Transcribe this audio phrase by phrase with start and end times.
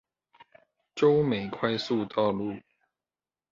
[0.95, 2.59] 洲美快速道路